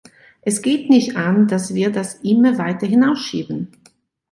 [0.41, 3.67] Es geht nicht an, dass wir das immer weiter hinausschieben.